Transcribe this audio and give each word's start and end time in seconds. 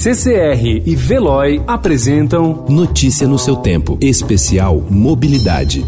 CCR 0.00 0.84
e 0.86 0.94
Veloy 0.94 1.60
apresentam 1.66 2.64
Notícia 2.68 3.26
no 3.26 3.36
seu 3.36 3.56
tempo. 3.56 3.98
Especial 4.00 4.76
Mobilidade. 4.88 5.84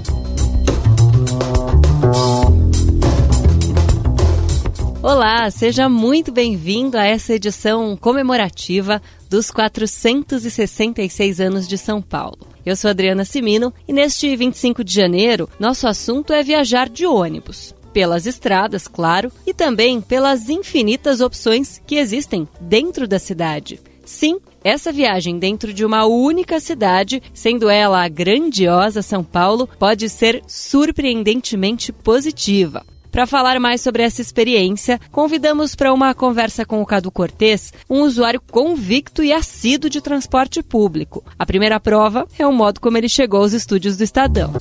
Olá, 5.00 5.48
seja 5.52 5.88
muito 5.88 6.32
bem-vindo 6.32 6.98
a 6.98 7.04
essa 7.04 7.34
edição 7.34 7.96
comemorativa 7.96 9.00
dos 9.28 9.48
466 9.52 11.40
anos 11.40 11.68
de 11.68 11.78
São 11.78 12.02
Paulo. 12.02 12.48
Eu 12.66 12.74
sou 12.74 12.90
Adriana 12.90 13.24
Simino 13.24 13.72
e 13.86 13.92
neste 13.92 14.34
25 14.34 14.82
de 14.82 14.92
janeiro, 14.92 15.48
nosso 15.56 15.86
assunto 15.86 16.32
é 16.32 16.42
viajar 16.42 16.88
de 16.88 17.06
ônibus. 17.06 17.76
Pelas 17.92 18.26
estradas, 18.26 18.88
claro, 18.88 19.30
e 19.46 19.54
também 19.54 20.00
pelas 20.00 20.48
infinitas 20.48 21.20
opções 21.20 21.80
que 21.86 21.94
existem 21.94 22.48
dentro 22.60 23.06
da 23.06 23.20
cidade. 23.20 23.78
Sim, 24.10 24.40
essa 24.64 24.90
viagem 24.90 25.38
dentro 25.38 25.72
de 25.72 25.84
uma 25.84 26.04
única 26.04 26.58
cidade, 26.58 27.22
sendo 27.32 27.70
ela 27.70 28.02
a 28.02 28.08
grandiosa 28.08 29.02
São 29.02 29.22
Paulo, 29.22 29.68
pode 29.78 30.08
ser 30.08 30.42
surpreendentemente 30.48 31.92
positiva. 31.92 32.84
Para 33.12 33.24
falar 33.24 33.60
mais 33.60 33.80
sobre 33.80 34.02
essa 34.02 34.20
experiência, 34.20 35.00
convidamos 35.12 35.76
para 35.76 35.94
uma 35.94 36.12
conversa 36.12 36.66
com 36.66 36.82
o 36.82 36.86
Cadu 36.86 37.10
Cortez, 37.12 37.72
um 37.88 38.00
usuário 38.00 38.42
convicto 38.50 39.22
e 39.22 39.32
assíduo 39.32 39.88
de 39.88 40.00
transporte 40.00 40.60
público. 40.60 41.24
A 41.38 41.46
primeira 41.46 41.78
prova 41.78 42.26
é 42.36 42.44
o 42.44 42.52
modo 42.52 42.80
como 42.80 42.98
ele 42.98 43.08
chegou 43.08 43.40
aos 43.40 43.52
estúdios 43.52 43.96
do 43.96 44.02
Estadão. 44.02 44.52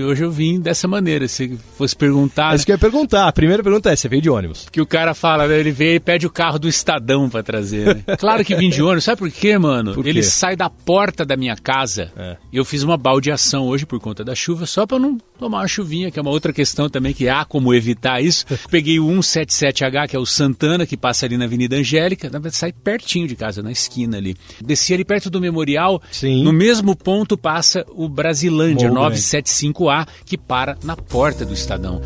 E 0.00 0.02
hoje 0.02 0.24
eu 0.24 0.30
vim 0.30 0.58
dessa 0.58 0.88
maneira. 0.88 1.28
Se 1.28 1.58
fosse 1.76 1.94
perguntar. 1.94 2.52
É 2.52 2.56
isso 2.56 2.64
que 2.64 2.72
eu 2.72 2.74
ia 2.74 2.78
perguntar. 2.78 3.28
A 3.28 3.32
primeira 3.32 3.62
pergunta 3.62 3.92
é: 3.92 3.96
você 3.96 4.08
veio 4.08 4.22
de 4.22 4.30
ônibus? 4.30 4.66
Que 4.72 4.80
o 4.80 4.86
cara 4.86 5.12
fala, 5.12 5.46
né? 5.46 5.60
Ele 5.60 5.70
veio 5.70 5.96
e 5.96 6.00
pede 6.00 6.26
o 6.26 6.30
carro 6.30 6.58
do 6.58 6.66
Estadão 6.66 7.28
para 7.28 7.42
trazer. 7.42 7.96
Né? 7.96 8.04
claro 8.18 8.42
que 8.42 8.56
vim 8.56 8.70
de 8.70 8.82
ônibus. 8.82 9.04
Sabe 9.04 9.18
por 9.18 9.30
quê, 9.30 9.58
mano? 9.58 9.92
Por 9.92 10.02
quê? 10.02 10.08
Ele 10.08 10.22
sai 10.22 10.56
da 10.56 10.70
porta 10.70 11.24
da 11.24 11.36
minha 11.36 11.54
casa. 11.54 12.10
É. 12.16 12.38
E 12.50 12.56
eu 12.56 12.64
fiz 12.64 12.82
uma 12.82 12.96
baldeação 12.96 13.66
hoje 13.66 13.84
por 13.84 14.00
conta 14.00 14.24
da 14.24 14.34
chuva, 14.34 14.64
só 14.64 14.86
para 14.86 14.98
não 14.98 15.18
tomar 15.40 15.60
uma 15.60 15.68
chuvinha, 15.68 16.10
que 16.10 16.18
é 16.18 16.22
uma 16.22 16.30
outra 16.30 16.52
questão 16.52 16.88
também 16.88 17.14
que 17.14 17.28
há 17.28 17.44
como 17.44 17.74
evitar 17.74 18.22
isso. 18.22 18.44
Peguei 18.70 19.00
o 19.00 19.06
177H, 19.06 20.08
que 20.08 20.16
é 20.16 20.18
o 20.18 20.26
Santana, 20.26 20.86
que 20.86 20.96
passa 20.96 21.26
ali 21.26 21.36
na 21.36 21.46
Avenida 21.46 21.76
Angélica. 21.76 22.28
Na 22.28 22.38
verdade, 22.38 22.56
sai 22.56 22.72
pertinho 22.72 23.26
de 23.26 23.34
casa, 23.34 23.62
na 23.62 23.72
esquina 23.72 24.18
ali. 24.18 24.36
Desci 24.62 24.94
ali 24.94 25.04
perto 25.04 25.30
do 25.30 25.40
memorial. 25.40 26.02
Sim. 26.12 26.44
No 26.44 26.52
mesmo 26.52 26.94
ponto 26.94 27.36
passa 27.38 27.84
o 27.88 28.08
Brasilândia, 28.08 28.88
Bom, 28.88 28.96
975A, 29.10 30.06
que 30.24 30.36
para 30.36 30.76
na 30.84 30.96
porta 30.96 31.44
do 31.44 31.54
Estadão. 31.54 32.02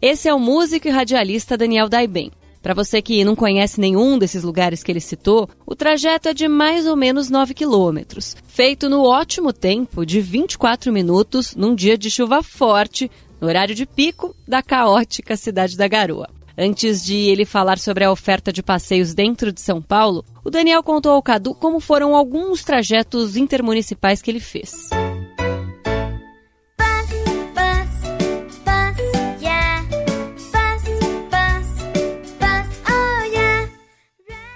Esse 0.00 0.28
é 0.28 0.34
o 0.34 0.38
músico 0.38 0.86
e 0.86 0.90
radialista 0.90 1.56
Daniel 1.56 1.88
Daiben. 1.88 2.30
Para 2.66 2.74
você 2.74 3.00
que 3.00 3.24
não 3.24 3.36
conhece 3.36 3.80
nenhum 3.80 4.18
desses 4.18 4.42
lugares 4.42 4.82
que 4.82 4.90
ele 4.90 4.98
citou, 4.98 5.48
o 5.64 5.76
trajeto 5.76 6.30
é 6.30 6.34
de 6.34 6.48
mais 6.48 6.84
ou 6.84 6.96
menos 6.96 7.30
9 7.30 7.54
quilômetros, 7.54 8.36
feito 8.48 8.90
no 8.90 9.04
ótimo 9.04 9.52
tempo 9.52 10.04
de 10.04 10.20
24 10.20 10.92
minutos 10.92 11.54
num 11.54 11.76
dia 11.76 11.96
de 11.96 12.10
chuva 12.10 12.42
forte, 12.42 13.08
no 13.40 13.46
horário 13.46 13.72
de 13.72 13.86
pico 13.86 14.34
da 14.48 14.64
caótica 14.64 15.36
cidade 15.36 15.76
da 15.76 15.86
Garoa. 15.86 16.28
Antes 16.58 17.04
de 17.04 17.14
ele 17.14 17.44
falar 17.44 17.78
sobre 17.78 18.02
a 18.02 18.10
oferta 18.10 18.52
de 18.52 18.64
passeios 18.64 19.14
dentro 19.14 19.52
de 19.52 19.60
São 19.60 19.80
Paulo, 19.80 20.24
o 20.44 20.50
Daniel 20.50 20.82
contou 20.82 21.12
ao 21.12 21.22
Cadu 21.22 21.54
como 21.54 21.78
foram 21.78 22.16
alguns 22.16 22.64
trajetos 22.64 23.36
intermunicipais 23.36 24.20
que 24.20 24.28
ele 24.28 24.40
fez. 24.40 24.90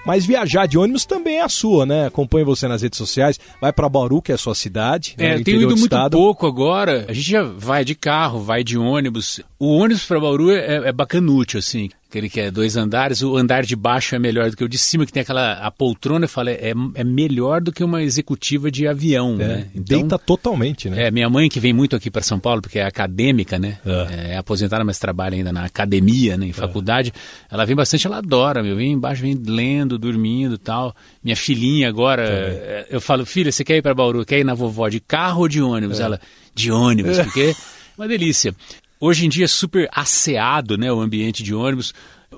Mas 0.04 0.24
viajar 0.24 0.66
de 0.66 0.78
ônibus 0.78 1.04
também 1.04 1.36
é 1.38 1.42
a 1.42 1.48
sua, 1.48 1.84
né? 1.84 2.06
Acompanhe 2.06 2.44
você 2.44 2.66
nas 2.66 2.82
redes 2.82 2.96
sociais. 2.96 3.38
Vai 3.60 3.72
para 3.72 3.88
Bauru, 3.88 4.22
que 4.22 4.32
é 4.32 4.34
a 4.34 4.38
sua 4.38 4.54
cidade. 4.54 5.14
né? 5.18 5.34
É, 5.34 5.38
no 5.38 5.44
tenho 5.44 5.58
ido 5.58 5.68
do 5.68 5.76
muito 5.76 5.92
estado. 5.92 6.12
pouco 6.16 6.46
agora. 6.46 7.04
A 7.08 7.12
gente 7.12 7.30
já 7.30 7.42
vai 7.42 7.84
de 7.84 7.94
carro, 7.94 8.40
vai 8.40 8.64
de 8.64 8.78
ônibus. 8.78 9.40
O 9.58 9.76
ônibus 9.76 10.04
para 10.04 10.18
Bauru 10.18 10.50
é, 10.50 10.88
é 10.88 10.92
bacanútil, 10.92 11.58
assim. 11.58 11.90
Aquele 12.10 12.28
que 12.28 12.40
é 12.40 12.50
dois 12.50 12.76
andares, 12.76 13.22
o 13.22 13.36
andar 13.36 13.62
de 13.64 13.76
baixo 13.76 14.16
é 14.16 14.18
melhor 14.18 14.50
do 14.50 14.56
que 14.56 14.64
o 14.64 14.68
de 14.68 14.76
cima, 14.76 15.06
que 15.06 15.12
tem 15.12 15.20
aquela 15.20 15.52
a 15.52 15.70
poltrona, 15.70 16.24
eu 16.24 16.28
falo, 16.28 16.48
é, 16.48 16.72
é 16.94 17.04
melhor 17.04 17.60
do 17.60 17.70
que 17.70 17.84
uma 17.84 18.02
executiva 18.02 18.68
de 18.68 18.88
avião, 18.88 19.34
É, 19.34 19.46
né? 19.46 19.66
Então, 19.72 20.00
Deita 20.00 20.18
totalmente, 20.18 20.90
né? 20.90 21.06
É, 21.06 21.10
minha 21.12 21.30
mãe 21.30 21.48
que 21.48 21.60
vem 21.60 21.72
muito 21.72 21.94
aqui 21.94 22.10
para 22.10 22.20
São 22.20 22.40
Paulo, 22.40 22.62
porque 22.62 22.80
é 22.80 22.84
acadêmica, 22.84 23.60
né? 23.60 23.78
É. 23.86 24.32
É, 24.32 24.36
aposentada, 24.36 24.82
mas 24.82 24.98
trabalha 24.98 25.36
ainda 25.36 25.52
na 25.52 25.66
academia, 25.66 26.36
né? 26.36 26.46
Em 26.46 26.52
faculdade. 26.52 27.12
Ela 27.48 27.64
vem 27.64 27.76
bastante, 27.76 28.08
ela 28.08 28.18
adora, 28.18 28.60
meu. 28.60 28.74
Vem 28.74 28.90
embaixo, 28.90 29.22
vem 29.22 29.40
lendo, 29.46 29.96
dormindo 29.96 30.56
e 30.56 30.58
tal. 30.58 30.92
Minha 31.22 31.36
filhinha 31.36 31.88
agora, 31.88 32.24
é, 32.28 32.86
eu 32.90 33.00
falo, 33.00 33.24
filha, 33.24 33.52
você 33.52 33.62
quer 33.62 33.76
ir 33.76 33.82
para 33.82 33.94
Bauru? 33.94 34.24
Quer 34.24 34.40
ir 34.40 34.44
na 34.44 34.54
vovó 34.54 34.88
de 34.88 34.98
carro 34.98 35.42
ou 35.42 35.48
de 35.48 35.62
ônibus? 35.62 36.00
Ela, 36.00 36.20
de 36.56 36.72
ônibus, 36.72 37.20
porque 37.20 37.40
é 37.40 37.54
uma 37.96 38.08
delícia. 38.08 38.52
Hoje 39.00 39.24
em 39.24 39.30
dia 39.30 39.46
é 39.46 39.48
super 39.48 39.88
asseado, 39.94 40.76
né? 40.76 40.92
O 40.92 41.00
ambiente 41.00 41.42
de 41.42 41.54
ônibus. 41.54 41.94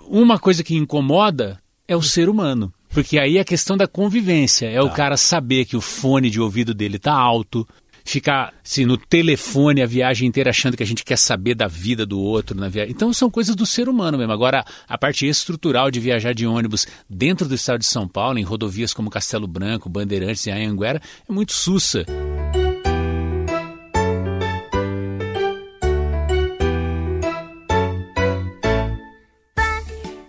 Uma 0.06 0.38
coisa 0.38 0.62
que 0.62 0.76
incomoda 0.76 1.60
é 1.88 1.96
o 1.96 2.02
ser 2.02 2.28
humano. 2.28 2.72
Porque 2.90 3.18
aí 3.18 3.36
é 3.36 3.40
a 3.40 3.44
questão 3.44 3.76
da 3.76 3.88
convivência. 3.88 4.70
É 4.70 4.80
o 4.80 4.90
cara 4.90 5.16
saber 5.16 5.64
que 5.64 5.76
o 5.76 5.80
fone 5.80 6.30
de 6.30 6.40
ouvido 6.40 6.72
dele 6.72 7.00
tá 7.00 7.12
alto, 7.12 7.66
ficar 8.04 8.54
assim, 8.64 8.84
no 8.84 8.96
telefone 8.96 9.82
a 9.82 9.86
viagem 9.86 10.28
inteira 10.28 10.50
achando 10.50 10.76
que 10.76 10.82
a 10.84 10.86
gente 10.86 11.04
quer 11.04 11.18
saber 11.18 11.56
da 11.56 11.66
vida 11.66 12.06
do 12.06 12.20
outro 12.20 12.56
na 12.56 12.68
viagem. 12.68 12.92
Então 12.92 13.12
são 13.12 13.28
coisas 13.28 13.56
do 13.56 13.66
ser 13.66 13.88
humano 13.88 14.16
mesmo. 14.16 14.32
Agora, 14.32 14.64
a 14.88 14.96
parte 14.96 15.26
estrutural 15.26 15.90
de 15.90 15.98
viajar 15.98 16.32
de 16.32 16.46
ônibus 16.46 16.86
dentro 17.10 17.48
do 17.48 17.56
estado 17.56 17.80
de 17.80 17.86
São 17.86 18.06
Paulo, 18.06 18.38
em 18.38 18.44
rodovias 18.44 18.94
como 18.94 19.10
Castelo 19.10 19.48
Branco, 19.48 19.88
Bandeirantes 19.88 20.46
e 20.46 20.50
Anhanguera, 20.52 21.02
é 21.28 21.32
muito 21.32 21.52
sussa. 21.52 22.06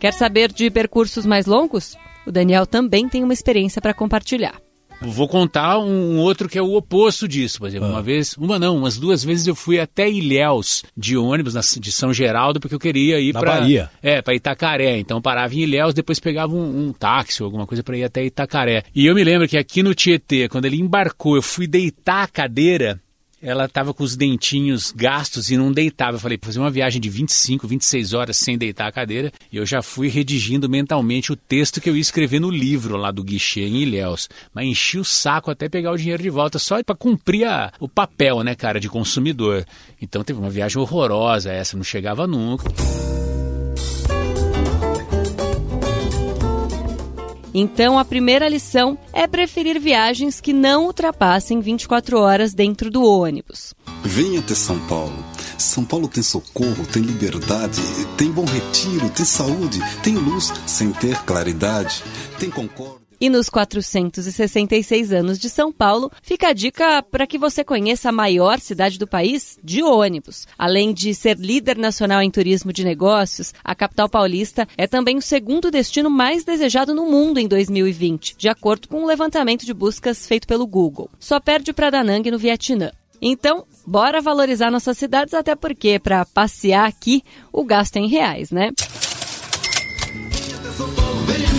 Quer 0.03 0.11
saber 0.11 0.51
de 0.51 0.69
percursos 0.69 1.25
mais 1.25 1.45
longos? 1.45 1.95
O 2.27 2.31
Daniel 2.31 2.65
também 2.65 3.07
tem 3.07 3.23
uma 3.23 3.31
experiência 3.31 3.81
para 3.81 3.93
compartilhar. 3.93 4.55
Vou 5.01 5.29
contar 5.29 5.79
um 5.79 6.17
outro 6.17 6.49
que 6.49 6.57
é 6.57 6.61
o 6.61 6.73
oposto 6.73 7.25
disso, 7.25 7.59
por 7.59 7.69
exemplo. 7.69 7.87
Uma 7.87 8.01
vez, 8.01 8.35
uma 8.35 8.59
não, 8.59 8.75
umas 8.75 8.97
duas 8.97 9.23
vezes 9.23 9.47
eu 9.47 9.55
fui 9.55 9.79
até 9.79 10.09
Ilhéus 10.11 10.83
de 10.95 11.15
ônibus 11.15 11.53
na- 11.53 11.61
de 11.79 11.89
São 11.89 12.13
Geraldo 12.13 12.59
porque 12.59 12.75
eu 12.75 12.79
queria 12.81 13.17
ir 13.17 13.31
para 13.31 13.59
Bahia. 13.61 13.89
É, 14.01 14.21
para 14.21 14.35
Itacaré. 14.35 14.97
Então 14.99 15.21
parava 15.21 15.55
em 15.55 15.59
Ilhéus, 15.59 15.93
depois 15.93 16.19
pegava 16.19 16.53
um, 16.53 16.87
um 16.89 16.91
táxi 16.91 17.41
ou 17.41 17.47
alguma 17.47 17.65
coisa 17.65 17.81
para 17.81 17.95
ir 17.97 18.03
até 18.03 18.25
Itacaré. 18.25 18.83
E 18.93 19.05
eu 19.05 19.15
me 19.15 19.23
lembro 19.23 19.47
que 19.47 19.57
aqui 19.57 19.81
no 19.81 19.95
Tietê, 19.95 20.49
quando 20.49 20.65
ele 20.65 20.81
embarcou, 20.81 21.37
eu 21.37 21.41
fui 21.41 21.65
deitar 21.65 22.23
a 22.23 22.27
cadeira, 22.27 22.99
ela 23.43 23.65
estava 23.65 23.93
com 23.93 24.03
os 24.03 24.15
dentinhos 24.15 24.91
gastos 24.95 25.51
e 25.51 25.57
não 25.57 25.69
deitava. 25.71 26.15
Eu 26.15 26.19
falei, 26.21 26.39
fazer 26.41 26.59
uma 26.59 26.71
viagem 26.71 27.01
de 27.01 27.09
25, 27.09 27.67
26 27.67 28.13
horas 28.13 28.37
sem 28.37 28.57
deitar 28.57 28.87
a 28.87 28.91
cadeira. 28.91 29.31
E 29.51 29.57
eu 29.57 29.65
já 29.65 29.81
fui 29.81 30.07
redigindo 30.07 30.69
mentalmente 30.69 31.31
o 31.31 31.35
texto 31.35 31.81
que 31.81 31.89
eu 31.89 31.95
ia 31.95 32.01
escrever 32.01 32.39
no 32.39 32.49
livro 32.49 32.95
lá 32.95 33.11
do 33.11 33.21
guichê 33.23 33.61
em 33.67 33.81
Ilhéus. 33.81 34.29
Mas 34.53 34.65
enchi 34.65 34.97
o 34.97 35.03
saco 35.03 35.51
até 35.51 35.67
pegar 35.67 35.91
o 35.91 35.97
dinheiro 35.97 36.23
de 36.23 36.29
volta, 36.29 36.57
só 36.57 36.81
para 36.81 36.95
cumprir 36.95 37.43
a- 37.45 37.71
o 37.81 37.89
papel, 37.89 38.41
né, 38.43 38.55
cara, 38.55 38.79
de 38.79 38.87
consumidor. 38.87 39.65
Então 40.01 40.23
teve 40.23 40.39
uma 40.39 40.49
viagem 40.49 40.81
horrorosa 40.81 41.51
essa, 41.51 41.75
não 41.75 41.83
chegava 41.83 42.25
nunca. 42.25 42.63
Então, 47.53 47.99
a 47.99 48.05
primeira 48.05 48.49
lição 48.49 48.97
é 49.13 49.27
preferir 49.27 49.79
viagens 49.79 50.41
que 50.41 50.51
não 50.51 50.85
ultrapassem 50.85 51.59
24 51.59 52.19
horas 52.19 52.53
dentro 52.53 52.89
do 52.89 53.03
ônibus. 53.03 53.73
Venha 54.03 54.39
até 54.39 54.55
São 54.55 54.79
Paulo. 54.87 55.13
São 55.57 55.85
Paulo 55.85 56.07
tem 56.07 56.23
socorro, 56.23 56.85
tem 56.91 57.03
liberdade, 57.03 57.81
tem 58.17 58.31
bom 58.31 58.45
retiro, 58.45 59.09
tem 59.09 59.25
saúde, 59.25 59.79
tem 60.01 60.15
luz 60.15 60.51
sem 60.65 60.91
ter 60.91 61.23
claridade, 61.23 62.03
tem 62.39 62.49
concórdia. 62.49 63.02
E 63.23 63.29
nos 63.29 63.49
466 63.49 65.13
anos 65.13 65.39
de 65.39 65.49
São 65.49 65.71
Paulo, 65.71 66.11
fica 66.21 66.49
a 66.49 66.53
dica 66.53 67.01
para 67.01 67.25
que 67.25 67.37
você 67.37 67.63
conheça 67.63 68.09
a 68.09 68.11
maior 68.11 68.59
cidade 68.59 68.99
do 68.99 69.07
país 69.07 69.57
de 69.63 69.81
ônibus. 69.81 70.45
Além 70.57 70.93
de 70.93 71.15
ser 71.15 71.37
líder 71.37 71.77
nacional 71.77 72.21
em 72.21 72.29
turismo 72.29 72.73
de 72.73 72.83
negócios, 72.83 73.53
a 73.63 73.73
capital 73.73 74.09
paulista 74.09 74.67
é 74.77 74.87
também 74.87 75.15
o 75.15 75.21
segundo 75.21 75.71
destino 75.71 76.09
mais 76.09 76.43
desejado 76.43 76.93
no 76.93 77.05
mundo 77.05 77.37
em 77.37 77.47
2020, 77.47 78.35
de 78.37 78.49
acordo 78.49 78.89
com 78.89 79.03
um 79.03 79.05
levantamento 79.05 79.65
de 79.65 79.73
buscas 79.73 80.27
feito 80.27 80.45
pelo 80.45 80.67
Google. 80.67 81.09
Só 81.17 81.39
perde 81.39 81.71
para 81.71 81.91
Da 81.91 82.03
Nang 82.03 82.29
no 82.29 82.37
Vietnã. 82.37 82.91
Então, 83.25 83.63
bora 83.87 84.19
valorizar 84.19 84.69
nossas 84.69 84.97
cidades, 84.97 85.33
até 85.33 85.55
porque 85.55 85.97
para 85.97 86.25
passear 86.25 86.85
aqui, 86.85 87.23
o 87.53 87.63
gasto 87.63 87.95
é 87.95 88.01
em 88.01 88.09
reais, 88.09 88.51
né? 88.51 88.71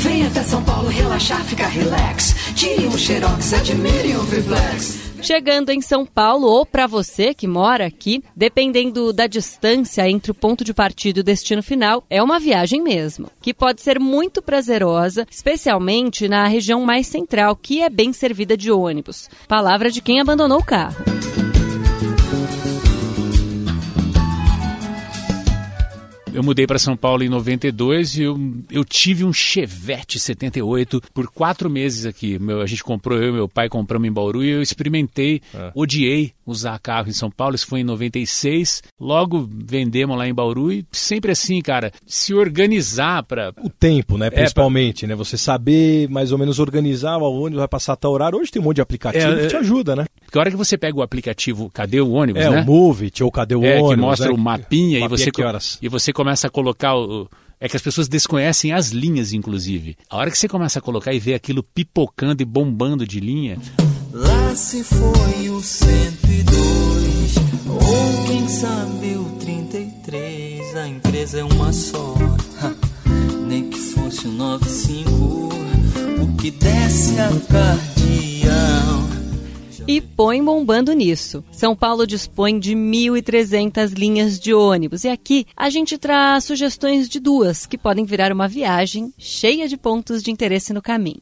Vem 0.02 0.26
até 0.26 0.42
São 0.42 0.62
Paulo 0.64 0.88
relaxar, 0.88 1.44
ficar 1.44 1.68
relax. 1.68 2.34
Tire 2.54 2.86
um 2.86 2.98
xerox, 2.98 3.52
admire 3.52 4.16
um 4.16 4.26
triplex. 4.26 5.04
Chegando 5.22 5.70
em 5.70 5.80
São 5.80 6.04
Paulo, 6.04 6.46
ou 6.46 6.66
para 6.66 6.86
você 6.86 7.32
que 7.32 7.46
mora 7.46 7.86
aqui, 7.86 8.22
dependendo 8.36 9.10
da 9.10 9.26
distância 9.26 10.06
entre 10.08 10.30
o 10.30 10.34
ponto 10.34 10.62
de 10.62 10.74
partida 10.74 11.18
e 11.18 11.22
o 11.22 11.24
destino 11.24 11.62
final, 11.62 12.04
é 12.10 12.22
uma 12.22 12.38
viagem 12.38 12.82
mesmo, 12.82 13.30
que 13.40 13.54
pode 13.54 13.80
ser 13.80 13.98
muito 13.98 14.42
prazerosa, 14.42 15.26
especialmente 15.30 16.28
na 16.28 16.46
região 16.46 16.82
mais 16.82 17.06
central, 17.06 17.56
que 17.56 17.80
é 17.80 17.88
bem 17.88 18.12
servida 18.12 18.54
de 18.54 18.70
ônibus. 18.70 19.30
Palavra 19.48 19.90
de 19.90 20.02
quem 20.02 20.20
abandonou 20.20 20.58
o 20.58 20.64
carro. 20.64 20.96
Eu 26.34 26.42
mudei 26.42 26.66
para 26.66 26.80
São 26.80 26.96
Paulo 26.96 27.22
em 27.22 27.28
92 27.28 28.16
e 28.18 28.22
eu, 28.24 28.36
eu 28.68 28.84
tive 28.84 29.24
um 29.24 29.32
Chevette 29.32 30.18
78 30.18 31.00
por 31.14 31.28
quatro 31.28 31.70
meses 31.70 32.06
aqui. 32.06 32.40
Meu, 32.40 32.60
a 32.60 32.66
gente 32.66 32.82
comprou, 32.82 33.16
eu 33.22 33.28
e 33.28 33.32
meu 33.32 33.48
pai 33.48 33.68
compramos 33.68 34.08
em 34.08 34.12
Bauru 34.12 34.42
e 34.44 34.50
eu 34.50 34.60
experimentei, 34.60 35.40
odiei 35.76 36.32
usar 36.44 36.76
carro 36.80 37.08
em 37.08 37.12
São 37.12 37.30
Paulo. 37.30 37.54
Isso 37.54 37.68
foi 37.68 37.80
em 37.80 37.84
96. 37.84 38.82
Logo 39.00 39.48
vendemos 39.48 40.18
lá 40.18 40.26
em 40.26 40.34
Bauru 40.34 40.72
e 40.72 40.84
sempre 40.90 41.30
assim, 41.30 41.60
cara, 41.62 41.92
se 42.04 42.34
organizar 42.34 43.22
para 43.22 43.52
O 43.62 43.70
tempo, 43.70 44.18
né? 44.18 44.28
Principalmente, 44.28 45.06
né? 45.06 45.14
Você 45.14 45.36
saber 45.38 46.08
mais 46.10 46.32
ou 46.32 46.38
menos 46.38 46.58
organizar 46.58 47.16
o 47.18 47.22
ônibus 47.42 47.58
vai 47.60 47.68
passar 47.68 47.94
tal 47.94 48.10
horário. 48.12 48.38
Hoje 48.40 48.50
tem 48.50 48.60
um 48.60 48.64
monte 48.64 48.76
de 48.76 48.82
aplicativo 48.82 49.24
É, 49.32 49.42
que 49.42 49.46
te 49.46 49.54
é, 49.56 49.58
ajuda, 49.60 49.94
né? 49.94 50.04
Porque 50.24 50.36
a 50.36 50.40
hora 50.40 50.50
que 50.50 50.56
você 50.56 50.76
pega 50.76 50.98
o 50.98 51.02
aplicativo 51.02 51.70
Cadê 51.72 52.00
o 52.00 52.10
ônibus, 52.10 52.42
É, 52.42 52.50
né? 52.50 52.62
o 52.62 52.66
Move 52.66 53.04
It 53.04 53.22
ou 53.22 53.30
Cadê 53.30 53.54
o 53.54 53.64
É, 53.64 53.76
ônibus. 53.76 53.94
que 53.94 54.00
mostra 54.00 54.28
né? 54.28 54.34
o 54.34 54.38
mapinha, 54.38 54.98
e 54.98 55.00
Mapinha 55.02 55.08
você 55.08 55.30
que 55.30 55.42
horas. 55.42 55.78
e 55.80 55.88
você 55.88 56.12
começa 56.12 56.23
a 56.28 56.50
colocar 56.50 56.96
o 56.96 57.28
é 57.60 57.68
que 57.68 57.76
as 57.76 57.82
pessoas 57.82 58.08
desconhecem 58.08 58.72
as 58.72 58.90
linhas, 58.90 59.32
inclusive. 59.32 59.96
A 60.10 60.18
hora 60.18 60.30
que 60.30 60.36
você 60.36 60.46
começa 60.46 60.78
a 60.78 60.82
colocar 60.82 61.14
e 61.14 61.18
ver 61.18 61.34
aquilo 61.34 61.62
pipocando 61.62 62.42
e 62.42 62.44
bombando 62.44 63.06
de 63.06 63.20
linha, 63.20 63.58
Lá 64.12 64.54
se 64.54 64.84
foi 64.84 65.50
o 65.50 65.60
102, 65.60 67.34
ou 67.66 68.26
quem 68.28 68.46
sabe 68.46 69.16
o 69.16 69.24
33. 69.40 70.76
A 70.76 70.86
empresa 70.86 71.40
é 71.40 71.44
uma 71.44 71.72
só, 71.72 72.14
nem 73.48 73.70
que 73.70 73.78
fosse 73.78 74.28
o 74.28 74.30
95. 74.30 75.10
O 76.22 76.36
que 76.36 76.52
desce 76.52 77.18
a 77.18 77.28
cardeal. 77.50 78.93
E 79.86 80.00
põe 80.00 80.42
bombando 80.42 80.92
nisso. 80.94 81.44
São 81.52 81.76
Paulo 81.76 82.06
dispõe 82.06 82.58
de 82.58 82.74
1.300 82.74 83.92
linhas 83.92 84.40
de 84.40 84.54
ônibus. 84.54 85.04
E 85.04 85.08
aqui 85.08 85.46
a 85.54 85.68
gente 85.68 85.98
traz 85.98 86.44
sugestões 86.44 87.08
de 87.08 87.20
duas 87.20 87.66
que 87.66 87.76
podem 87.76 88.04
virar 88.04 88.32
uma 88.32 88.48
viagem 88.48 89.12
cheia 89.18 89.68
de 89.68 89.76
pontos 89.76 90.22
de 90.22 90.30
interesse 90.30 90.72
no 90.72 90.80
caminho. 90.80 91.20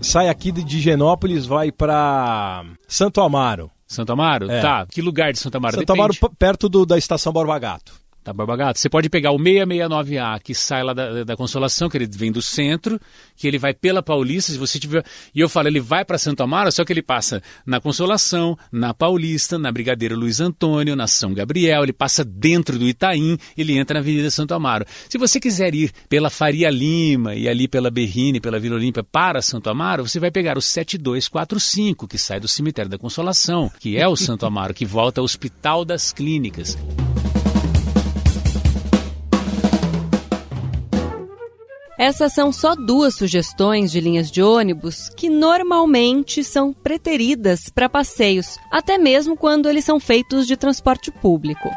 Sai 0.00 0.28
aqui 0.28 0.52
de 0.52 0.80
Genópolis, 0.80 1.46
vai 1.46 1.72
pra 1.72 2.62
Santo 2.86 3.20
Amaro. 3.20 3.70
Santo 3.86 4.12
Amaro? 4.12 4.50
É. 4.50 4.60
Tá. 4.60 4.86
Que 4.86 5.00
lugar 5.00 5.32
de 5.32 5.38
Santo 5.38 5.56
Amaro? 5.56 5.76
Santo 5.76 5.92
Amaro, 5.92 6.12
Depende. 6.12 6.32
p- 6.32 6.36
perto 6.38 6.68
do- 6.68 6.84
da 6.86 6.98
estação 6.98 7.32
Borba 7.32 7.58
Gato. 7.58 7.92
Tá, 8.24 8.32
Barba 8.32 8.56
Gato. 8.56 8.78
Você 8.78 8.88
pode 8.88 9.10
pegar 9.10 9.32
o 9.32 9.38
669A, 9.38 10.40
que 10.40 10.54
sai 10.54 10.82
lá 10.82 10.94
da, 10.94 11.24
da 11.24 11.36
Consolação, 11.36 11.90
que 11.90 11.98
ele 11.98 12.08
vem 12.10 12.32
do 12.32 12.40
centro, 12.40 12.98
que 13.36 13.46
ele 13.46 13.58
vai 13.58 13.74
pela 13.74 14.02
Paulista, 14.02 14.50
se 14.50 14.56
você 14.56 14.78
tiver... 14.78 15.04
E 15.34 15.40
eu 15.40 15.48
falo, 15.48 15.68
ele 15.68 15.78
vai 15.78 16.06
para 16.06 16.16
Santo 16.16 16.42
Amaro, 16.42 16.72
só 16.72 16.86
que 16.86 16.92
ele 16.92 17.02
passa 17.02 17.42
na 17.66 17.82
Consolação, 17.82 18.56
na 18.72 18.94
Paulista, 18.94 19.58
na 19.58 19.70
Brigadeiro 19.70 20.16
Luiz 20.16 20.40
Antônio, 20.40 20.96
na 20.96 21.06
São 21.06 21.34
Gabriel, 21.34 21.82
ele 21.82 21.92
passa 21.92 22.24
dentro 22.24 22.78
do 22.78 22.88
Itaim, 22.88 23.36
ele 23.58 23.76
entra 23.76 23.92
na 23.92 24.00
Avenida 24.00 24.30
Santo 24.30 24.54
Amaro. 24.54 24.86
Se 25.06 25.18
você 25.18 25.38
quiser 25.38 25.74
ir 25.74 25.92
pela 26.08 26.30
Faria 26.30 26.70
Lima 26.70 27.34
e 27.34 27.46
ali 27.46 27.68
pela 27.68 27.90
Berrine, 27.90 28.40
pela 28.40 28.58
Vila 28.58 28.76
Olímpia 28.76 29.04
para 29.04 29.42
Santo 29.42 29.68
Amaro, 29.68 30.08
você 30.08 30.18
vai 30.18 30.30
pegar 30.30 30.56
o 30.56 30.62
7245, 30.62 32.08
que 32.08 32.16
sai 32.16 32.40
do 32.40 32.48
Cemitério 32.48 32.90
da 32.90 32.96
Consolação, 32.96 33.70
que 33.78 33.98
é 33.98 34.08
o 34.08 34.16
Santo 34.16 34.46
Amaro, 34.46 34.72
que 34.72 34.86
volta 34.86 35.20
ao 35.20 35.26
Hospital 35.26 35.84
das 35.84 36.10
Clínicas. 36.10 36.78
Essas 41.98 42.32
são 42.32 42.52
só 42.52 42.74
duas 42.74 43.14
sugestões 43.14 43.92
de 43.92 44.00
linhas 44.00 44.30
de 44.30 44.42
ônibus 44.42 45.08
que 45.10 45.30
normalmente 45.30 46.42
são 46.42 46.72
preteridas 46.72 47.70
para 47.72 47.88
passeios, 47.88 48.58
até 48.70 48.98
mesmo 48.98 49.36
quando 49.36 49.68
eles 49.68 49.84
são 49.84 50.00
feitos 50.00 50.46
de 50.46 50.56
transporte 50.56 51.12
público. 51.12 51.68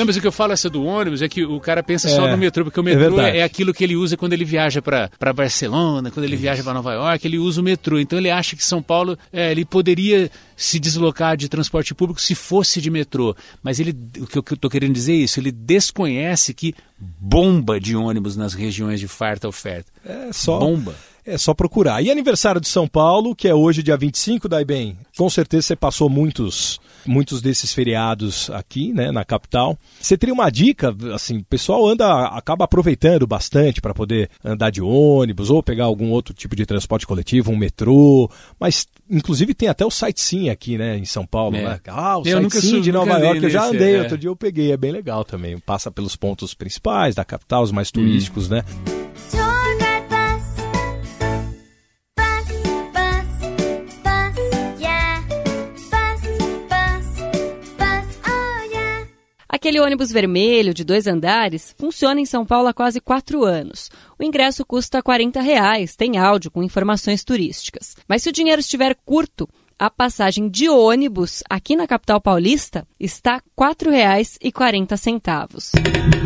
Não, 0.00 0.06
mas 0.06 0.16
o 0.16 0.20
que 0.20 0.26
eu 0.26 0.32
falo 0.32 0.52
essa 0.52 0.68
do 0.70 0.84
ônibus 0.84 1.22
é 1.22 1.28
que 1.28 1.44
o 1.44 1.60
cara 1.60 1.82
pensa 1.82 2.08
só 2.08 2.26
É, 2.26 2.30
no 2.32 2.38
metrô, 2.38 2.64
porque 2.64 2.80
o 2.80 2.82
é 2.82 2.84
metrô 2.96 3.16
verdade. 3.16 3.38
é, 3.38 3.42
aquilo 3.42 3.72
que 3.72 3.84
ele 3.84 3.94
usa 3.96 4.16
quando 4.16 4.32
ele 4.32 4.44
viaja 4.44 4.80
para 4.82 5.10
Barcelona, 5.34 6.10
quando 6.10 6.24
ele 6.24 6.36
viaja 6.36 6.62
para 6.62 6.74
Nova 6.74 6.92
York, 6.94 7.26
ele 7.26 7.38
usa 7.38 7.60
o 7.60 7.64
metrô. 7.64 7.98
Então 7.98 8.18
ele 8.18 8.30
acha 8.30 8.56
que 8.56 8.64
São 8.64 8.82
Paulo, 8.82 9.18
é, 9.32 9.50
ele 9.50 9.64
poderia 9.64 10.30
se 10.56 10.78
deslocar 10.78 11.36
de 11.36 11.48
transporte 11.48 11.94
público 11.94 12.20
se 12.20 12.34
fosse 12.34 12.80
de 12.80 12.90
metrô. 12.90 13.34
Mas 13.62 13.78
ele, 13.80 13.94
o 14.18 14.26
que 14.26 14.38
eu 14.38 14.44
estou 14.54 14.70
querendo 14.70 14.92
dizer 14.94 15.12
é 15.12 15.16
isso, 15.16 15.38
ele 15.40 15.52
desconhece 15.52 16.52
que 16.54 16.74
bomba 16.98 17.80
de 17.80 17.96
ônibus 17.96 18.36
nas 18.36 18.54
regiões 18.54 19.00
de 19.00 19.08
farta 19.08 19.48
oferta. 19.48 19.90
É 20.04 20.32
só, 20.32 20.58
Bomba. 20.58 20.94
É 21.26 21.36
só 21.38 21.52
procurar. 21.54 22.02
E 22.02 22.10
aniversário 22.10 22.60
de 22.60 22.68
São 22.68 22.88
Paulo, 22.88 23.34
que 23.36 23.46
é 23.46 23.54
hoje, 23.54 23.82
dia 23.82 23.96
25, 23.96 24.48
daí 24.48 24.64
bem. 24.64 24.96
Com 25.16 25.28
certeza 25.28 25.66
você 25.68 25.76
passou 25.76 26.08
muitos, 26.08 26.80
muitos 27.06 27.40
desses 27.42 27.72
feriados 27.72 28.50
aqui, 28.50 28.92
né, 28.92 29.10
na 29.10 29.24
capital. 29.24 29.78
Você 30.00 30.16
teria 30.16 30.34
uma 30.34 30.50
dica, 30.50 30.94
assim, 31.14 31.38
o 31.38 31.44
pessoal 31.44 31.86
anda, 31.86 32.24
acaba 32.28 32.64
aproveitando 32.64 33.26
bastante 33.26 33.80
para 33.80 33.94
poder 33.94 34.28
andar 34.44 34.70
de 34.70 34.80
ônibus 34.82 35.50
ou 35.50 35.62
pegar 35.62 35.84
algum 35.84 36.10
outro 36.10 36.34
tipo 36.34 36.54
de 36.56 36.64
transporte 36.66 37.06
coletivo, 37.06 37.50
um 37.52 37.56
metrô, 37.56 38.30
mas 38.58 38.86
inclusive 39.10 39.54
tem 39.54 39.68
até 39.68 39.84
o 39.84 39.90
sightseeing 39.90 40.48
aqui, 40.50 40.78
né, 40.78 40.96
em 40.96 41.04
São 41.04 41.26
Paulo, 41.26 41.56
É. 41.56 41.62
né? 41.64 41.80
Ah, 41.88 42.18
o 42.18 42.22
Eu 42.26 42.40
nunca 42.40 42.52
sightseeing 42.54 42.74
sou- 42.76 42.80
de 42.82 42.92
Nova 42.92 43.18
York, 43.18 43.42
eu 43.42 43.50
já 43.50 43.64
andei, 43.66 43.96
é. 43.96 44.00
outro 44.02 44.18
dia 44.18 44.28
eu 44.30 44.36
peguei, 44.36 44.72
é 44.72 44.76
bem 44.76 44.92
legal 44.92 45.24
também. 45.24 45.58
Passa 45.58 45.90
pelos 45.90 46.16
pontos 46.16 46.54
principais 46.54 47.14
da 47.14 47.24
capital, 47.24 47.62
os 47.62 47.72
mais 47.72 47.90
turísticos, 47.90 48.48
né? 48.48 48.62
Aquele 59.70 59.84
ônibus 59.84 60.10
vermelho 60.10 60.74
de 60.74 60.82
dois 60.82 61.06
andares 61.06 61.76
funciona 61.78 62.20
em 62.20 62.26
São 62.26 62.44
Paulo 62.44 62.66
há 62.66 62.74
quase 62.74 63.00
quatro 63.00 63.44
anos. 63.44 63.88
O 64.18 64.24
ingresso 64.24 64.66
custa 64.66 65.00
40 65.00 65.40
reais, 65.40 65.94
tem 65.94 66.18
áudio 66.18 66.50
com 66.50 66.60
informações 66.60 67.22
turísticas. 67.22 67.94
Mas 68.08 68.24
se 68.24 68.30
o 68.30 68.32
dinheiro 68.32 68.58
estiver 68.58 68.96
curto, 69.06 69.48
a 69.78 69.88
passagem 69.88 70.48
de 70.48 70.68
ônibus 70.68 71.44
aqui 71.48 71.76
na 71.76 71.86
capital 71.86 72.20
paulista 72.20 72.84
está 72.98 73.36
R$ 73.36 73.42
4,40. 73.56 76.19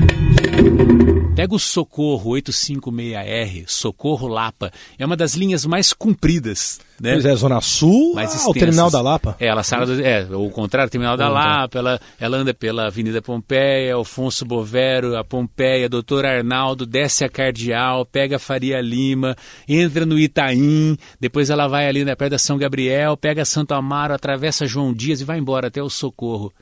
Pega 1.35 1.53
o 1.53 1.59
Socorro 1.59 2.31
856R, 2.31 3.65
Socorro 3.67 4.29
Lapa. 4.29 4.71
É 4.97 5.05
uma 5.05 5.17
das 5.17 5.35
linhas 5.35 5.67
mais 5.67 5.93
compridas, 5.93 6.81
né? 7.01 7.13
Pois 7.13 7.25
é, 7.25 7.35
Zona 7.35 7.61
Sul, 7.61 8.15
mais 8.15 8.33
ah, 8.35 8.49
o. 8.49 8.55
Terminal 8.55 8.89
da 8.89 9.01
Lapa. 9.01 9.37
É, 9.41 9.47
ela 9.47 9.65
sai 9.65 9.85
do, 9.85 10.01
é, 10.01 10.27
o 10.31 10.49
contrário, 10.51 10.89
Terminal 10.89 11.17
da 11.17 11.27
Ah. 11.27 11.31
Lapa, 11.31 11.79
ela, 11.79 12.01
ela 12.21 12.37
anda 12.37 12.55
pela 12.55 12.87
Avenida 12.87 13.21
Pompeia, 13.21 13.95
Alfonso 13.95 14.45
Bovero, 14.45 15.17
a 15.17 15.25
Pompeia, 15.25 15.89
Doutor 15.89 16.25
Arnaldo, 16.25 16.87
desce 16.87 17.25
a 17.25 17.29
Cardeal, 17.29 18.07
pega 18.07 18.37
a 18.37 18.39
Faria 18.39 18.81
Lima, 18.81 19.37
entra 19.69 20.07
no 20.07 20.17
Itaim, 20.19 20.97
depois 21.21 21.51
ela 21.51 21.67
vai 21.67 21.89
ali 21.89 22.05
né, 22.05 22.15
perto 22.15 22.31
da 22.31 22.39
São 22.39 22.57
Gabriel, 22.57 23.17
pega 23.17 23.45
Santo 23.45 23.75
Amaro, 23.75 24.15
atravessa 24.15 24.67
João 24.67 24.95
Dias 24.95 25.21
e 25.21 25.25
vai 25.25 25.39
embora 25.39 25.67
até 25.67 25.83
o 25.83 25.91
Socorro. 25.91 26.53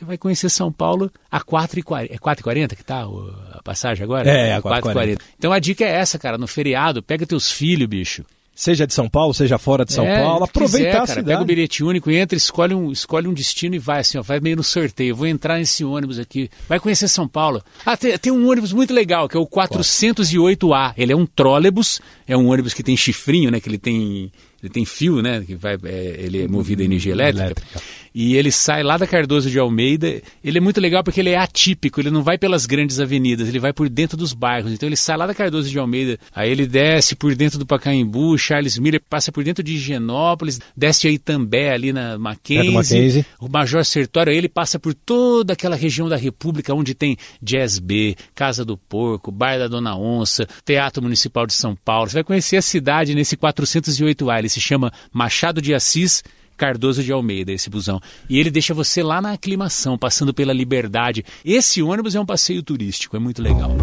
Você 0.00 0.06
vai 0.06 0.16
conhecer 0.16 0.48
São 0.48 0.72
Paulo 0.72 1.12
a 1.30 1.38
4h40. 1.38 2.08
É 2.10 2.16
4h40 2.16 2.74
que 2.74 2.82
tá 2.82 3.06
a 3.52 3.62
passagem 3.62 4.02
agora? 4.02 4.26
É, 4.26 4.54
a 4.54 4.62
4h40. 4.62 5.20
Então 5.36 5.52
a 5.52 5.58
dica 5.58 5.84
é 5.84 5.90
essa, 5.90 6.18
cara. 6.18 6.38
No 6.38 6.46
feriado, 6.46 7.02
pega 7.02 7.26
teus 7.26 7.50
filhos, 7.50 7.86
bicho. 7.86 8.24
Seja 8.54 8.86
de 8.86 8.94
São 8.94 9.10
Paulo, 9.10 9.34
seja 9.34 9.58
fora 9.58 9.84
de 9.84 9.92
São 9.92 10.06
É, 10.06 10.22
Paulo, 10.22 10.46
se 10.46 10.52
quiser, 10.52 10.64
aproveitar 10.64 10.88
a 10.88 10.92
cara, 10.92 11.06
cidade. 11.06 11.26
Pega 11.28 11.42
o 11.42 11.44
bilhete 11.44 11.84
único, 11.84 12.10
entra, 12.10 12.36
escolhe 12.36 12.74
um, 12.74 12.90
escolhe 12.90 13.28
um 13.28 13.34
destino 13.34 13.74
e 13.74 13.78
vai 13.78 14.00
assim, 14.00 14.16
ó, 14.16 14.22
vai 14.22 14.40
meio 14.40 14.56
no 14.56 14.62
sorteio. 14.62 15.14
Vou 15.14 15.26
entrar 15.26 15.58
nesse 15.58 15.84
ônibus 15.84 16.18
aqui, 16.18 16.50
vai 16.66 16.80
conhecer 16.80 17.06
São 17.08 17.28
Paulo. 17.28 17.62
Ah, 17.84 17.96
tem, 17.96 18.16
tem 18.18 18.32
um 18.32 18.50
ônibus 18.50 18.72
muito 18.72 18.94
legal, 18.94 19.28
que 19.28 19.36
é 19.36 19.40
o 19.40 19.46
408A. 19.46 20.94
Ele 20.96 21.12
é 21.12 21.16
um 21.16 21.26
trólebus, 21.26 22.00
é 22.26 22.34
um 22.36 22.48
ônibus 22.48 22.72
que 22.72 22.82
tem 22.82 22.96
chifrinho, 22.96 23.50
né, 23.50 23.60
que 23.60 23.68
ele 23.68 23.78
tem 23.78 24.32
ele 24.62 24.72
tem 24.72 24.84
fio, 24.84 25.22
né? 25.22 25.42
Que 25.46 25.54
vai, 25.54 25.76
é, 25.84 26.16
ele 26.18 26.42
é 26.42 26.48
movido 26.48 26.82
a 26.82 26.84
energia 26.84 27.12
elétrica. 27.12 27.46
Elétrica. 27.46 27.80
E 28.14 28.34
ele 28.36 28.50
sai 28.50 28.82
lá 28.82 28.96
da 28.96 29.06
Cardoso 29.06 29.48
de 29.48 29.58
Almeida. 29.58 30.20
Ele 30.42 30.58
é 30.58 30.60
muito 30.60 30.80
legal 30.80 31.02
porque 31.04 31.20
ele 31.20 31.30
é 31.30 31.38
atípico, 31.38 32.00
ele 32.00 32.10
não 32.10 32.22
vai 32.22 32.36
pelas 32.36 32.66
grandes 32.66 32.98
avenidas, 32.98 33.48
ele 33.48 33.60
vai 33.60 33.72
por 33.72 33.88
dentro 33.88 34.16
dos 34.16 34.32
bairros. 34.32 34.72
Então 34.72 34.88
ele 34.88 34.96
sai 34.96 35.16
lá 35.16 35.26
da 35.26 35.34
Cardoso 35.34 35.70
de 35.70 35.78
Almeida, 35.78 36.18
aí 36.34 36.50
ele 36.50 36.66
desce 36.66 37.14
por 37.14 37.34
dentro 37.34 37.58
do 37.58 37.66
Pacaembu, 37.66 38.36
Charles 38.36 38.78
Miller, 38.78 39.00
passa 39.08 39.30
por 39.30 39.44
dentro 39.44 39.62
de 39.62 39.74
Higienópolis, 39.74 40.60
desce 40.76 41.06
aí 41.06 41.14
Itambé 41.14 41.72
ali 41.72 41.92
na 41.92 42.18
Mackenzie, 42.18 42.72
Mackenzie. 42.72 43.26
o 43.38 43.48
Major 43.48 43.84
Sertório, 43.84 44.32
aí 44.32 44.36
ele 44.36 44.48
passa 44.48 44.78
por 44.78 44.92
toda 44.92 45.52
aquela 45.52 45.76
região 45.76 46.08
da 46.08 46.16
República 46.16 46.74
onde 46.74 46.94
tem 46.94 47.16
Jazz 47.40 47.78
B, 47.78 48.16
Casa 48.34 48.64
do 48.64 48.76
Porco, 48.76 49.30
Bar 49.30 49.58
da 49.58 49.68
Dona 49.68 49.96
Onça, 49.96 50.48
Teatro 50.64 51.02
Municipal 51.02 51.46
de 51.46 51.54
São 51.54 51.76
Paulo. 51.76 52.10
Você 52.10 52.14
vai 52.14 52.24
conhecer 52.24 52.56
a 52.56 52.62
cidade 52.62 53.14
nesse 53.14 53.36
408A, 53.36 54.38
ele 54.38 54.48
se 54.50 54.60
chama 54.60 54.92
Machado 55.12 55.62
de 55.62 55.74
Assis 55.74 56.22
Cardoso 56.56 57.02
de 57.02 57.10
Almeida, 57.10 57.52
esse 57.52 57.70
busão. 57.70 57.98
E 58.28 58.38
ele 58.38 58.50
deixa 58.50 58.74
você 58.74 59.02
lá 59.02 59.22
na 59.22 59.32
aclimação, 59.32 59.96
passando 59.96 60.34
pela 60.34 60.52
liberdade. 60.52 61.24
Esse 61.42 61.82
ônibus 61.82 62.14
é 62.14 62.20
um 62.20 62.26
passeio 62.26 62.62
turístico, 62.62 63.16
é 63.16 63.18
muito 63.18 63.40
legal. 63.40 63.74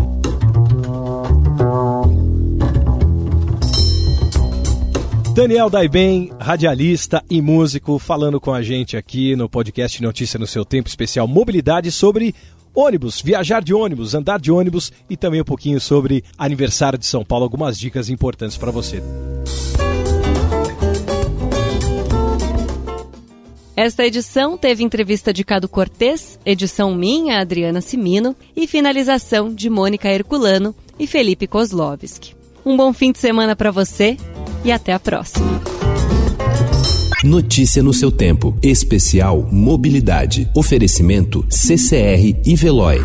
Daniel 5.33 5.69
Daiben, 5.69 6.31
radialista 6.39 7.23
e 7.29 7.41
músico, 7.41 7.99
falando 7.99 8.39
com 8.39 8.53
a 8.53 8.63
gente 8.63 8.97
aqui 8.97 9.35
no 9.35 9.47
podcast 9.47 10.01
Notícia 10.01 10.39
no 10.39 10.47
Seu 10.47 10.65
Tempo 10.65 10.89
Especial 10.89 11.27
Mobilidade 11.27 11.91
sobre 11.91 12.33
ônibus, 12.73 13.21
viajar 13.21 13.63
de 13.63 13.73
ônibus, 13.73 14.13
andar 14.13 14.39
de 14.39 14.51
ônibus 14.51 14.91
e 15.09 15.17
também 15.17 15.41
um 15.41 15.45
pouquinho 15.45 15.81
sobre 15.81 16.23
aniversário 16.37 16.97
de 16.97 17.05
São 17.05 17.25
Paulo, 17.25 17.43
algumas 17.43 17.77
dicas 17.77 18.09
importantes 18.09 18.57
para 18.57 18.71
você. 18.71 19.01
Esta 23.77 24.03
edição 24.07 24.57
teve 24.57 24.83
entrevista 24.83 25.31
de 25.31 25.43
Cado 25.43 25.69
Cortês, 25.69 26.39
edição 26.43 26.95
minha, 26.95 27.39
Adriana 27.39 27.79
Simino, 27.79 28.35
e 28.55 28.65
finalização 28.65 29.53
de 29.53 29.69
Mônica 29.69 30.09
Herculano 30.09 30.73
e 30.97 31.05
Felipe 31.05 31.45
Kozlovski. 31.45 32.35
Um 32.65 32.75
bom 32.75 32.91
fim 32.91 33.11
de 33.11 33.19
semana 33.19 33.55
para 33.55 33.69
você 33.69 34.17
e 34.65 34.71
até 34.71 34.93
a 34.93 34.99
próxima. 34.99 35.61
Notícia 37.23 37.83
no 37.83 37.93
seu 37.93 38.11
tempo. 38.11 38.57
Especial 38.63 39.47
Mobilidade. 39.51 40.49
Oferecimento 40.55 41.45
CCR 41.47 42.35
e 42.43 42.55
Veloy. 42.55 42.97